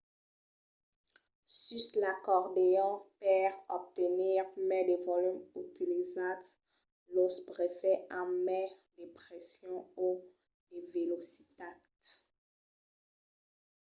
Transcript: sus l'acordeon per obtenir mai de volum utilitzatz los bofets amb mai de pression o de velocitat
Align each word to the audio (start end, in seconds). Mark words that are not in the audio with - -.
sus 1.61 1.85
l'acordeon 2.01 2.93
per 3.21 3.49
obtenir 3.79 4.43
mai 4.69 4.83
de 4.89 4.97
volum 5.07 5.37
utilitzatz 5.65 6.47
los 7.15 7.35
bofets 7.45 8.03
amb 8.19 8.31
mai 8.47 8.65
de 8.97 9.05
pression 9.19 9.77
o 10.07 10.09
de 10.69 10.79
velocitat 10.93 12.03